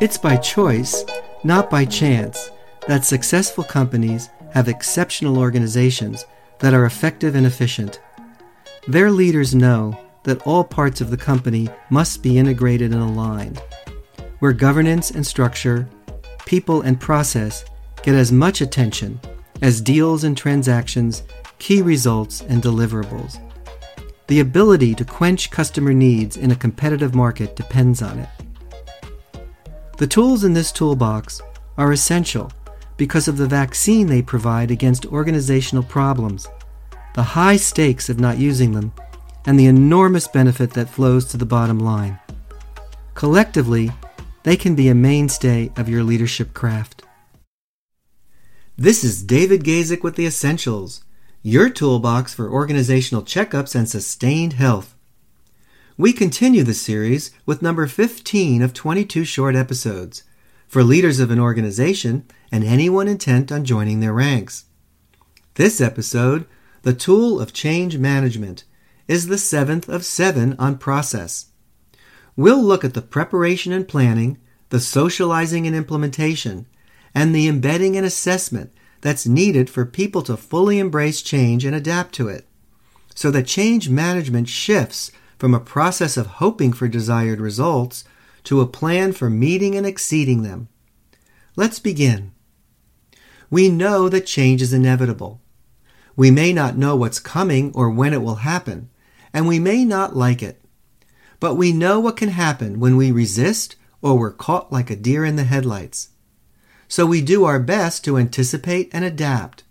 It's 0.00 0.18
by 0.18 0.36
choice, 0.36 1.04
not 1.44 1.70
by 1.70 1.86
chance, 1.86 2.50
that 2.86 3.04
successful 3.04 3.64
companies 3.64 4.28
have 4.52 4.68
exceptional 4.68 5.38
organizations 5.38 6.26
that 6.58 6.74
are 6.74 6.84
effective 6.84 7.34
and 7.34 7.46
efficient. 7.46 8.00
Their 8.86 9.10
leaders 9.10 9.54
know 9.54 9.98
that 10.24 10.46
all 10.46 10.62
parts 10.62 11.00
of 11.00 11.10
the 11.10 11.16
company 11.16 11.70
must 11.90 12.22
be 12.22 12.38
integrated 12.38 12.92
and 12.92 13.02
aligned, 13.02 13.62
where 14.40 14.52
governance 14.52 15.10
and 15.10 15.26
structure, 15.26 15.88
people 16.44 16.82
and 16.82 17.00
process 17.00 17.64
get 18.02 18.14
as 18.14 18.30
much 18.30 18.60
attention 18.60 19.18
as 19.62 19.80
deals 19.80 20.24
and 20.24 20.36
transactions, 20.36 21.22
key 21.58 21.82
results, 21.82 22.40
and 22.42 22.62
deliverables. 22.62 23.40
The 24.26 24.40
ability 24.40 24.94
to 24.94 25.04
quench 25.04 25.50
customer 25.50 25.92
needs 25.92 26.36
in 26.36 26.50
a 26.50 26.56
competitive 26.56 27.14
market 27.14 27.56
depends 27.56 28.02
on 28.02 28.18
it. 28.18 28.28
The 29.98 30.06
tools 30.06 30.44
in 30.44 30.54
this 30.54 30.72
toolbox 30.72 31.40
are 31.76 31.92
essential 31.92 32.50
because 32.96 33.28
of 33.28 33.36
the 33.36 33.46
vaccine 33.46 34.06
they 34.06 34.22
provide 34.22 34.70
against 34.70 35.06
organizational 35.06 35.84
problems, 35.84 36.48
the 37.14 37.22
high 37.22 37.56
stakes 37.56 38.08
of 38.08 38.18
not 38.20 38.38
using 38.38 38.72
them, 38.72 38.92
and 39.46 39.58
the 39.58 39.66
enormous 39.66 40.26
benefit 40.26 40.70
that 40.70 40.88
flows 40.88 41.26
to 41.26 41.36
the 41.36 41.46
bottom 41.46 41.78
line. 41.78 42.18
Collectively, 43.14 43.90
they 44.42 44.56
can 44.56 44.74
be 44.74 44.88
a 44.88 44.94
mainstay 44.94 45.70
of 45.76 45.88
your 45.88 46.02
leadership 46.02 46.54
craft. 46.54 46.93
This 48.76 49.04
is 49.04 49.22
David 49.22 49.62
Gazek 49.62 50.02
with 50.02 50.16
The 50.16 50.26
Essentials, 50.26 51.04
your 51.44 51.70
toolbox 51.70 52.34
for 52.34 52.50
organizational 52.50 53.22
checkups 53.22 53.76
and 53.76 53.88
sustained 53.88 54.54
health. 54.54 54.96
We 55.96 56.12
continue 56.12 56.64
the 56.64 56.74
series 56.74 57.30
with 57.46 57.62
number 57.62 57.86
15 57.86 58.62
of 58.62 58.74
22 58.74 59.22
short 59.22 59.54
episodes 59.54 60.24
for 60.66 60.82
leaders 60.82 61.20
of 61.20 61.30
an 61.30 61.38
organization 61.38 62.26
and 62.50 62.64
anyone 62.64 63.06
intent 63.06 63.52
on 63.52 63.64
joining 63.64 64.00
their 64.00 64.12
ranks. 64.12 64.64
This 65.54 65.80
episode, 65.80 66.44
The 66.82 66.94
Tool 66.94 67.40
of 67.40 67.52
Change 67.52 67.98
Management, 67.98 68.64
is 69.06 69.28
the 69.28 69.38
seventh 69.38 69.88
of 69.88 70.04
seven 70.04 70.56
on 70.58 70.78
process. 70.78 71.46
We'll 72.34 72.60
look 72.60 72.84
at 72.84 72.94
the 72.94 73.02
preparation 73.02 73.72
and 73.72 73.86
planning, 73.86 74.38
the 74.70 74.80
socializing 74.80 75.64
and 75.64 75.76
implementation, 75.76 76.66
and 77.14 77.34
the 77.34 77.46
embedding 77.46 77.96
and 77.96 78.04
assessment 78.04 78.72
that's 79.00 79.26
needed 79.26 79.70
for 79.70 79.84
people 79.84 80.22
to 80.22 80.36
fully 80.36 80.78
embrace 80.78 81.22
change 81.22 81.64
and 81.64 81.76
adapt 81.76 82.14
to 82.14 82.26
it. 82.26 82.46
So 83.14 83.30
that 83.30 83.46
change 83.46 83.88
management 83.88 84.48
shifts 84.48 85.12
from 85.38 85.54
a 85.54 85.60
process 85.60 86.16
of 86.16 86.26
hoping 86.26 86.72
for 86.72 86.88
desired 86.88 87.40
results 87.40 88.04
to 88.44 88.60
a 88.60 88.66
plan 88.66 89.12
for 89.12 89.30
meeting 89.30 89.74
and 89.74 89.86
exceeding 89.86 90.42
them. 90.42 90.68
Let's 91.54 91.78
begin. 91.78 92.32
We 93.50 93.68
know 93.68 94.08
that 94.08 94.26
change 94.26 94.62
is 94.62 94.72
inevitable. 94.72 95.40
We 96.16 96.30
may 96.30 96.52
not 96.52 96.76
know 96.76 96.96
what's 96.96 97.18
coming 97.18 97.72
or 97.74 97.90
when 97.90 98.12
it 98.12 98.22
will 98.22 98.36
happen, 98.36 98.88
and 99.32 99.46
we 99.46 99.58
may 99.58 99.84
not 99.84 100.16
like 100.16 100.42
it. 100.42 100.60
But 101.40 101.54
we 101.54 101.72
know 101.72 102.00
what 102.00 102.16
can 102.16 102.30
happen 102.30 102.80
when 102.80 102.96
we 102.96 103.12
resist 103.12 103.76
or 104.00 104.18
we're 104.18 104.32
caught 104.32 104.72
like 104.72 104.90
a 104.90 104.96
deer 104.96 105.24
in 105.24 105.36
the 105.36 105.44
headlights 105.44 106.08
so 106.88 107.06
we 107.06 107.20
do 107.20 107.44
our 107.44 107.60
best 107.60 108.04
to 108.04 108.18
anticipate 108.18 108.90
and 108.92 109.04
adapt. 109.04 109.64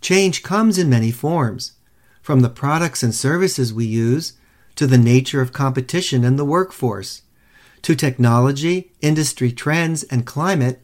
Change 0.00 0.42
comes 0.42 0.78
in 0.78 0.90
many 0.90 1.10
forms, 1.10 1.72
from 2.20 2.40
the 2.40 2.48
products 2.48 3.02
and 3.02 3.14
services 3.14 3.72
we 3.72 3.86
use, 3.86 4.34
to 4.74 4.86
the 4.86 4.98
nature 4.98 5.40
of 5.40 5.52
competition 5.52 6.24
and 6.24 6.38
the 6.38 6.44
workforce, 6.44 7.22
to 7.82 7.94
technology, 7.94 8.92
industry 9.00 9.52
trends, 9.52 10.02
and 10.04 10.26
climate, 10.26 10.80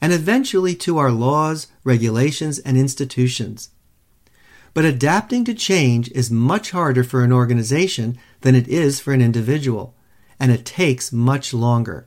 and 0.00 0.12
eventually 0.12 0.74
to 0.74 0.98
our 0.98 1.10
laws, 1.10 1.68
regulations, 1.84 2.58
and 2.58 2.76
institutions. 2.76 3.70
But 4.74 4.84
adapting 4.84 5.44
to 5.44 5.54
change 5.54 6.10
is 6.12 6.30
much 6.30 6.70
harder 6.70 7.04
for 7.04 7.22
an 7.22 7.32
organization 7.32 8.18
than 8.40 8.54
it 8.54 8.66
is 8.68 9.00
for 9.00 9.12
an 9.12 9.22
individual, 9.22 9.94
and 10.40 10.50
it 10.50 10.64
takes 10.64 11.12
much 11.12 11.54
longer. 11.54 12.06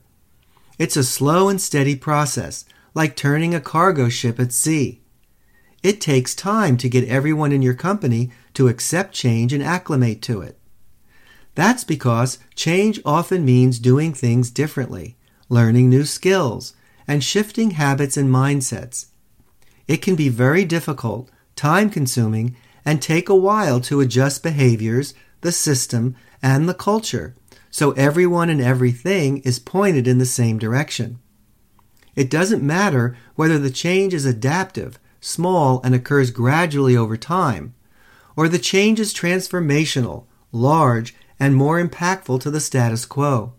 It's 0.77 0.97
a 0.97 1.03
slow 1.03 1.47
and 1.49 1.61
steady 1.61 1.95
process, 1.95 2.65
like 2.93 3.15
turning 3.15 3.53
a 3.53 3.61
cargo 3.61 4.09
ship 4.09 4.39
at 4.39 4.51
sea. 4.51 5.01
It 5.83 6.01
takes 6.01 6.33
time 6.33 6.77
to 6.77 6.89
get 6.89 7.07
everyone 7.07 7.51
in 7.51 7.61
your 7.61 7.73
company 7.73 8.31
to 8.55 8.67
accept 8.67 9.13
change 9.13 9.53
and 9.53 9.63
acclimate 9.63 10.21
to 10.23 10.41
it. 10.41 10.57
That's 11.53 11.83
because 11.83 12.39
change 12.55 12.99
often 13.05 13.45
means 13.45 13.79
doing 13.79 14.13
things 14.13 14.51
differently, 14.51 15.15
learning 15.47 15.89
new 15.89 16.03
skills, 16.03 16.73
and 17.07 17.23
shifting 17.23 17.71
habits 17.71 18.17
and 18.17 18.29
mindsets. 18.29 19.07
It 19.87 20.01
can 20.01 20.15
be 20.15 20.29
very 20.29 20.65
difficult, 20.65 21.29
time 21.55 21.89
consuming, 21.89 22.57
and 22.83 23.01
take 23.01 23.29
a 23.29 23.35
while 23.35 23.79
to 23.81 24.01
adjust 24.01 24.43
behaviors, 24.43 25.13
the 25.41 25.51
system, 25.51 26.15
and 26.41 26.67
the 26.67 26.73
culture 26.73 27.35
so 27.75 27.91
everyone 27.91 28.49
and 28.49 28.61
everything 28.61 29.39
is 29.39 29.59
pointed 29.59 30.07
in 30.07 30.17
the 30.17 30.25
same 30.25 30.57
direction. 30.57 31.19
It 32.15 32.29
doesn't 32.29 32.63
matter 32.63 33.17
whether 33.35 33.59
the 33.59 33.69
change 33.69 34.13
is 34.13 34.25
adaptive, 34.25 34.97
small, 35.19 35.81
and 35.83 35.93
occurs 35.93 36.31
gradually 36.31 36.95
over 36.95 37.17
time, 37.17 37.73
or 38.37 38.47
the 38.47 38.59
change 38.59 39.01
is 39.01 39.13
transformational, 39.13 40.23
large, 40.53 41.13
and 41.37 41.53
more 41.53 41.85
impactful 41.85 42.39
to 42.39 42.49
the 42.49 42.61
status 42.61 43.03
quo. 43.03 43.51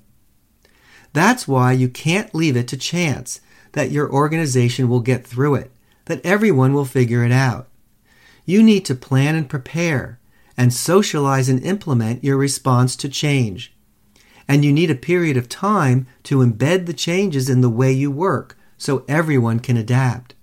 That's 1.13 1.47
why 1.47 1.73
you 1.73 1.91
can't 1.91 2.35
leave 2.35 2.57
it 2.57 2.69
to 2.69 2.79
chance 2.79 3.43
that 3.73 3.91
your 3.91 4.11
organization 4.11 4.89
will 4.89 5.01
get 5.01 5.27
through 5.27 5.57
it, 5.57 5.71
that 6.07 6.25
everyone 6.25 6.73
will 6.73 6.87
figure 6.87 7.23
it 7.23 7.33
out. 7.33 7.69
You 8.47 8.63
need 8.63 8.87
to 8.87 8.95
plan 8.95 9.35
and 9.35 9.47
prepare, 9.47 10.19
and 10.57 10.73
socialize 10.73 11.51
and 11.51 11.63
implement 11.63 12.25
your 12.25 12.39
response 12.39 12.97
to 12.97 13.11
change 13.11 13.76
and 14.49 14.65
you 14.65 14.73
need 14.73 14.91
a 14.91 14.95
period 14.95 15.37
of 15.37 15.49
time 15.49 16.07
to 16.25 16.39
embed 16.39 16.87
the 16.87 16.95
changes 16.95 17.51
in 17.51 17.61
the 17.61 17.71
way 17.71 17.93
you 17.93 18.11
work 18.11 18.57
so 18.79 19.05
everyone 19.09 19.61
can 19.61 19.77
adapt. 19.77 20.35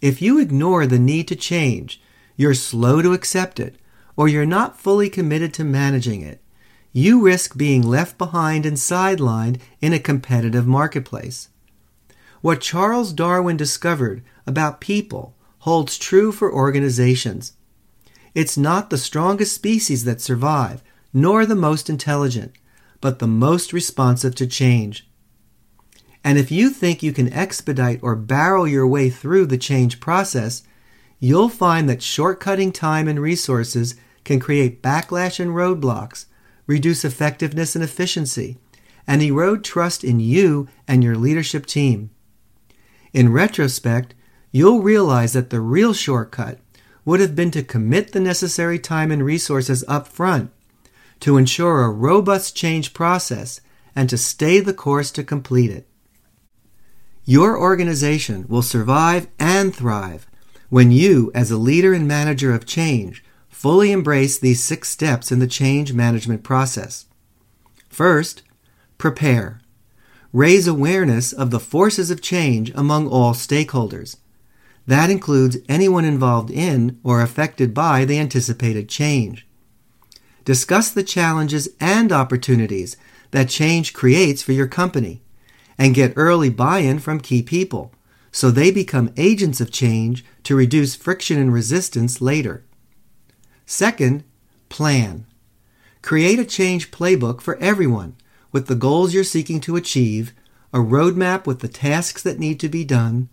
If 0.00 0.20
you 0.20 0.38
ignore 0.38 0.86
the 0.86 0.98
need 0.98 1.28
to 1.28 1.36
change, 1.36 2.00
you're 2.36 2.54
slow 2.54 3.00
to 3.00 3.12
accept 3.12 3.58
it, 3.58 3.76
or 4.16 4.28
you're 4.28 4.46
not 4.46 4.78
fully 4.78 5.08
committed 5.08 5.54
to 5.54 5.64
managing 5.64 6.20
it, 6.20 6.40
you 6.92 7.20
risk 7.20 7.56
being 7.56 7.82
left 7.82 8.18
behind 8.18 8.64
and 8.64 8.76
sidelined 8.76 9.60
in 9.80 9.92
a 9.92 9.98
competitive 9.98 10.66
marketplace. 10.66 11.48
What 12.40 12.60
Charles 12.60 13.12
Darwin 13.12 13.56
discovered 13.56 14.22
about 14.46 14.80
people 14.80 15.34
holds 15.60 15.96
true 15.96 16.30
for 16.30 16.52
organizations. 16.52 17.54
It's 18.34 18.58
not 18.58 18.90
the 18.90 18.98
strongest 18.98 19.54
species 19.54 20.04
that 20.04 20.20
survive, 20.20 20.82
nor 21.12 21.46
the 21.46 21.54
most 21.54 21.88
intelligent 21.88 22.52
but 23.04 23.18
the 23.18 23.26
most 23.26 23.74
responsive 23.74 24.34
to 24.34 24.46
change. 24.46 25.06
And 26.24 26.38
if 26.38 26.50
you 26.50 26.70
think 26.70 27.02
you 27.02 27.12
can 27.12 27.30
expedite 27.34 28.00
or 28.02 28.16
barrel 28.16 28.66
your 28.66 28.86
way 28.86 29.10
through 29.10 29.44
the 29.44 29.58
change 29.58 30.00
process, 30.00 30.62
you'll 31.18 31.50
find 31.50 31.86
that 31.86 31.98
shortcutting 31.98 32.72
time 32.72 33.06
and 33.06 33.20
resources 33.20 33.94
can 34.24 34.40
create 34.40 34.82
backlash 34.82 35.38
and 35.38 35.50
roadblocks, 35.50 36.24
reduce 36.66 37.04
effectiveness 37.04 37.74
and 37.74 37.84
efficiency, 37.84 38.56
and 39.06 39.20
erode 39.20 39.62
trust 39.62 40.02
in 40.02 40.18
you 40.18 40.66
and 40.88 41.04
your 41.04 41.14
leadership 41.14 41.66
team. 41.66 42.08
In 43.12 43.30
retrospect, 43.34 44.14
you'll 44.50 44.80
realize 44.80 45.34
that 45.34 45.50
the 45.50 45.60
real 45.60 45.92
shortcut 45.92 46.58
would 47.04 47.20
have 47.20 47.36
been 47.36 47.50
to 47.50 47.62
commit 47.62 48.12
the 48.12 48.20
necessary 48.20 48.78
time 48.78 49.10
and 49.10 49.22
resources 49.22 49.84
up 49.88 50.08
front 50.08 50.50
to 51.20 51.36
ensure 51.36 51.82
a 51.82 51.90
robust 51.90 52.56
change 52.56 52.92
process 52.94 53.60
and 53.96 54.10
to 54.10 54.18
stay 54.18 54.60
the 54.60 54.74
course 54.74 55.10
to 55.12 55.22
complete 55.22 55.70
it. 55.70 55.86
Your 57.24 57.58
organization 57.58 58.46
will 58.48 58.62
survive 58.62 59.28
and 59.38 59.74
thrive 59.74 60.26
when 60.68 60.90
you, 60.90 61.30
as 61.34 61.50
a 61.50 61.56
leader 61.56 61.94
and 61.94 62.06
manager 62.08 62.52
of 62.54 62.66
change, 62.66 63.24
fully 63.48 63.92
embrace 63.92 64.38
these 64.38 64.62
six 64.62 64.88
steps 64.88 65.30
in 65.30 65.38
the 65.38 65.46
change 65.46 65.92
management 65.92 66.42
process. 66.42 67.06
First, 67.88 68.42
prepare. 68.98 69.60
Raise 70.32 70.66
awareness 70.66 71.32
of 71.32 71.50
the 71.50 71.60
forces 71.60 72.10
of 72.10 72.20
change 72.20 72.72
among 72.74 73.06
all 73.08 73.32
stakeholders. 73.32 74.16
That 74.86 75.10
includes 75.10 75.58
anyone 75.68 76.04
involved 76.04 76.50
in 76.50 76.98
or 77.02 77.22
affected 77.22 77.72
by 77.72 78.04
the 78.04 78.18
anticipated 78.18 78.88
change 78.88 79.46
discuss 80.44 80.90
the 80.90 81.02
challenges 81.02 81.68
and 81.80 82.12
opportunities 82.12 82.96
that 83.30 83.48
change 83.48 83.92
creates 83.92 84.42
for 84.42 84.52
your 84.52 84.68
company, 84.68 85.22
and 85.76 85.94
get 85.94 86.12
early 86.16 86.50
buy 86.50 86.78
in 86.78 86.98
from 86.98 87.20
key 87.20 87.42
people 87.42 87.92
so 88.34 88.50
they 88.50 88.72
become 88.72 89.14
agents 89.16 89.60
of 89.60 89.70
change 89.70 90.24
to 90.42 90.56
reduce 90.56 90.96
friction 90.96 91.38
and 91.38 91.52
resistance 91.52 92.20
later. 92.20 92.64
Second, 93.64 94.24
plan. 94.68 95.24
Create 96.02 96.40
a 96.40 96.44
change 96.44 96.90
playbook 96.90 97.40
for 97.40 97.56
everyone 97.58 98.16
with 98.50 98.66
the 98.66 98.74
goals 98.74 99.14
you're 99.14 99.22
seeking 99.22 99.60
to 99.60 99.76
achieve, 99.76 100.32
a 100.72 100.78
roadmap 100.78 101.46
with 101.46 101.60
the 101.60 101.68
tasks 101.68 102.24
that 102.24 102.40
need 102.40 102.58
to 102.58 102.68
be 102.68 102.84
done, 102.84 103.28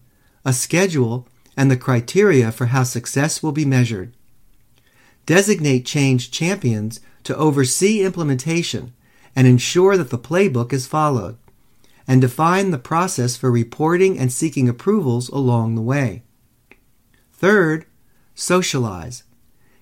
a 0.45 0.53
schedule, 0.53 1.27
and 1.57 1.71
the 1.71 1.77
criteria 1.77 2.51
for 2.51 2.67
how 2.67 2.83
success 2.83 3.41
will 3.41 3.51
be 3.51 3.65
measured. 3.65 4.15
Designate 5.25 5.85
change 5.85 6.31
champions 6.31 6.99
to 7.23 7.35
oversee 7.35 8.03
implementation 8.03 8.93
and 9.35 9.47
ensure 9.47 9.95
that 9.97 10.09
the 10.09 10.17
playbook 10.17 10.73
is 10.73 10.87
followed, 10.87 11.37
and 12.07 12.19
define 12.19 12.71
the 12.71 12.77
process 12.77 13.37
for 13.37 13.51
reporting 13.51 14.17
and 14.19 14.31
seeking 14.31 14.67
approvals 14.67 15.29
along 15.29 15.75
the 15.75 15.81
way. 15.81 16.23
Third, 17.31 17.85
socialize. 18.35 19.23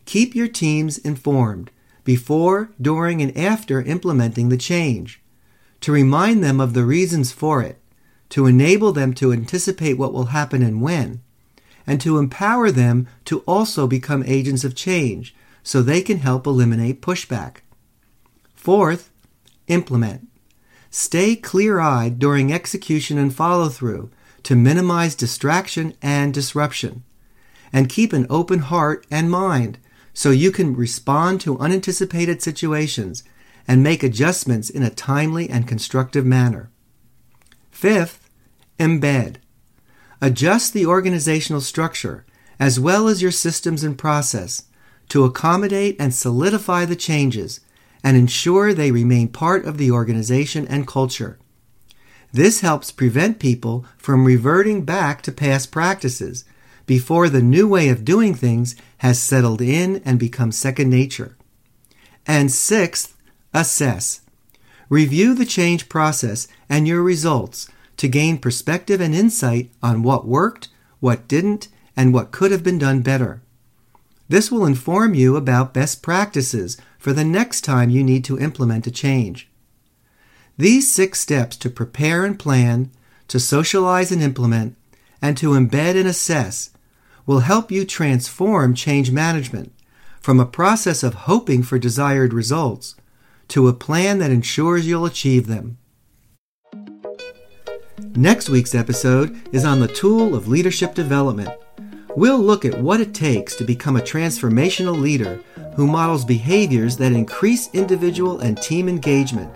Keep 0.06 0.36
your 0.36 0.48
teams 0.48 0.98
informed 0.98 1.72
before, 2.04 2.72
during, 2.82 3.22
and 3.22 3.36
after 3.38 3.82
implementing 3.82 4.50
the 4.50 4.58
change 4.58 5.22
to 5.82 5.92
remind 5.92 6.44
them 6.44 6.60
of 6.60 6.74
the 6.74 6.84
reasons 6.84 7.32
for 7.32 7.62
it, 7.62 7.80
to 8.30 8.46
enable 8.46 8.92
them 8.92 9.14
to 9.14 9.32
anticipate 9.32 9.98
what 9.98 10.14
will 10.14 10.26
happen 10.26 10.62
and 10.62 10.82
when, 10.82 11.22
and 11.86 12.00
to 12.02 12.18
empower 12.18 12.72
them 12.72 13.08
to 13.26 13.40
also 13.42 13.88
become 13.88 14.24
agents 14.26 14.64
of 14.64 14.76
change 14.76 15.36
so 15.64 15.82
they 15.82 16.02
can 16.02 16.20
help 16.20 16.46
eliminate 16.46 17.02
pushback. 17.02 17.58
Fourth, 18.56 19.12
implement. 19.68 20.28
Stay 20.90 21.36
clear 21.36 21.80
eyed 21.80 22.20
during 22.20 22.52
execution 22.52 23.18
and 23.18 23.34
follow 23.34 23.70
through 23.70 24.10
to 24.44 24.56
minimize 24.56 25.16
distraction 25.16 25.94
and 26.02 26.34
disruption. 26.34 27.04
And 27.72 27.90
keep 27.90 28.14
an 28.14 28.26
open 28.30 28.60
heart 28.60 29.06
and 29.12 29.30
mind 29.30 29.78
so 30.14 30.32
you 30.32 30.52
can 30.52 30.76
respond 30.76 31.40
to 31.42 31.60
unanticipated 31.60 32.42
situations 32.42 33.24
and 33.68 33.84
make 33.84 34.02
adjustments 34.02 34.70
in 34.70 34.82
a 34.82 34.90
timely 34.90 35.48
and 35.50 35.68
constructive 35.68 36.26
manner. 36.26 36.72
Fifth, 37.70 38.28
embed. 38.80 39.36
Adjust 40.22 40.74
the 40.74 40.86
organizational 40.86 41.62
structure 41.62 42.26
as 42.60 42.80
well 42.80 43.08
as 43.08 43.22
your 43.22 43.32
systems 43.32 43.84
and 43.84 43.98
process 43.98 44.64
to 45.08 45.24
accommodate 45.24 45.96
and 46.00 46.14
solidify 46.14 46.86
the 46.86 46.96
changes 46.96 47.62
and 48.04 48.16
ensure 48.18 48.74
they 48.74 48.92
remain 48.92 49.28
part 49.28 49.66
of 49.66 49.78
the 49.78 49.92
organization 49.92 50.68
and 50.68 50.88
culture. 50.88 51.40
This 52.32 52.60
helps 52.60 52.92
prevent 52.92 53.40
people 53.40 53.86
from 53.98 54.26
reverting 54.26 54.86
back 54.86 55.22
to 55.24 55.32
past 55.32 55.72
practices 55.72 56.46
before 56.86 57.30
the 57.30 57.42
new 57.42 57.68
way 57.68 57.90
of 57.90 58.06
doing 58.06 58.36
things 58.36 58.76
has 59.00 59.20
settled 59.20 59.62
in 59.62 60.02
and 60.06 60.20
become 60.20 60.52
second 60.52 60.90
nature. 60.90 61.38
And 62.28 62.52
sixth, 62.52 63.16
assess. 63.54 64.22
Review 64.90 65.34
the 65.34 65.46
change 65.46 65.90
process 65.90 66.48
and 66.68 66.88
your 66.88 67.02
results 67.02 67.70
to 68.00 68.08
gain 68.08 68.38
perspective 68.38 69.02
and 69.02 69.14
insight 69.14 69.70
on 69.84 70.04
what 70.04 70.26
worked, 70.26 70.70
what 71.02 71.28
didn't, 71.28 71.68
and 71.98 72.14
what 72.14 72.32
could 72.32 72.50
have 72.50 72.64
been 72.64 72.78
done 72.78 73.02
better. 73.02 73.42
This 74.30 74.50
will 74.50 74.66
inform 74.66 75.16
you 75.16 75.36
about 75.36 75.74
best 75.74 76.02
practices 76.02 76.78
for 76.98 77.12
the 77.12 77.26
next 77.26 77.62
time 77.62 77.90
you 77.90 78.02
need 78.02 78.24
to 78.24 78.40
implement 78.40 78.88
a 78.88 78.92
change. 78.92 79.50
These 80.58 80.90
six 80.90 81.20
steps 81.20 81.58
to 81.58 81.70
prepare 81.70 82.24
and 82.24 82.40
plan, 82.40 82.90
to 83.28 83.38
socialize 83.40 84.14
and 84.14 84.22
implement, 84.22 84.78
and 85.22 85.36
to 85.38 85.50
embed 85.50 85.98
and 85.98 86.08
assess 86.08 86.70
will 87.26 87.40
help 87.40 87.70
you 87.70 87.84
transform 87.84 88.76
change 88.76 89.12
management 89.12 89.74
from 90.22 90.40
a 90.40 90.46
process 90.46 91.04
of 91.04 91.26
hoping 91.26 91.64
for 91.64 91.78
desired 91.78 92.32
results 92.34 92.96
to 93.50 93.68
a 93.68 93.74
plan 93.74 94.20
that 94.20 94.32
ensures 94.32 94.88
you'll 94.88 95.06
achieve 95.06 95.48
them. 95.48 95.79
Next 98.20 98.50
week's 98.50 98.76
episode 98.76 99.40
is 99.54 99.64
on 99.64 99.80
the 99.80 99.88
tool 99.88 100.36
of 100.36 100.50
leadership 100.50 100.94
development. 100.94 101.52
We'll 102.18 102.38
look 102.38 102.66
at 102.66 102.78
what 102.78 103.00
it 103.00 103.14
takes 103.14 103.56
to 103.56 103.64
become 103.64 103.96
a 103.96 104.02
transformational 104.02 105.00
leader 105.00 105.42
who 105.78 105.88
models 105.88 106.26
behaviors 106.26 106.98
that 106.98 107.14
increase 107.14 107.74
individual 107.74 108.42
and 108.42 108.62
team 108.62 108.90
engagement 108.90 109.50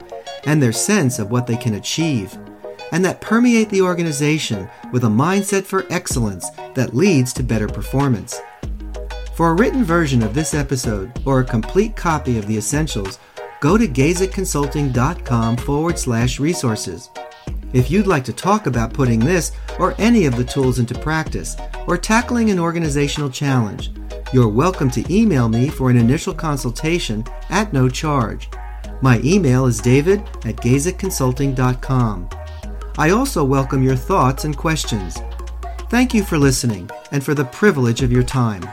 and 0.46 0.64
their 0.64 0.72
sense 0.72 1.20
of 1.20 1.30
what 1.30 1.46
they 1.46 1.58
can 1.58 1.74
achieve, 1.74 2.38
and 2.94 3.04
that 3.04 3.20
permeate 3.20 3.70
the 3.70 3.82
organization 3.82 4.70
with 4.94 5.04
a 5.04 5.08
mindset 5.08 5.66
for 5.66 5.86
excellence 5.90 6.50
that 6.74 6.96
leads 6.96 7.34
to 7.34 7.44
better 7.44 7.68
performance. 7.68 8.40
For 9.34 9.50
a 9.50 9.56
written 9.56 9.84
version 9.84 10.24
of 10.24 10.34
this 10.34 10.54
episode 10.54 11.12
or 11.26 11.42
a 11.42 11.46
complete 11.46 11.98
copy 11.98 12.38
of 12.38 12.48
the 12.48 12.56
essentials, 12.56 13.20
go 13.60 13.78
to 13.78 13.90
gazikconsulting.com 13.90 15.58
forward 15.58 16.00
slash 16.00 16.40
resources. 16.40 17.10
If 17.74 17.90
you'd 17.90 18.06
like 18.06 18.24
to 18.26 18.34
talk 18.34 18.68
about 18.68 18.94
putting 18.94 19.20
this 19.20 19.52
or 19.80 19.96
any 19.98 20.28
of 20.28 20.38
the 20.38 20.44
tools 20.44 20.78
into 20.78 20.94
practice, 20.94 21.58
or 21.88 21.98
tackling 21.98 22.52
an 22.52 22.60
organizational 22.60 23.32
challenge, 23.32 23.92
you're 24.32 24.48
welcome 24.48 24.92
to 24.92 25.14
email 25.14 25.50
me 25.50 25.70
for 25.70 25.90
an 25.90 25.98
initial 25.98 26.36
consultation 26.36 27.26
at 27.50 27.74
no 27.74 27.90
charge. 27.90 28.48
My 29.02 29.20
email 29.24 29.66
is 29.66 29.82
david 29.82 30.20
at 30.46 30.58
gazikconsulting.com. 30.58 32.30
I 33.00 33.10
also 33.10 33.44
welcome 33.44 33.82
your 33.82 33.96
thoughts 33.96 34.46
and 34.46 34.56
questions. 34.56 35.18
Thank 35.90 36.14
you 36.14 36.24
for 36.24 36.38
listening 36.38 36.90
and 37.12 37.24
for 37.24 37.34
the 37.34 37.46
privilege 37.46 38.04
of 38.04 38.12
your 38.12 38.24
time. 38.24 38.64